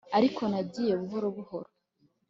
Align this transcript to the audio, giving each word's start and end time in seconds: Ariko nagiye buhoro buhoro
Ariko 0.17 0.41
nagiye 0.51 0.93
buhoro 1.01 1.27
buhoro 1.37 1.69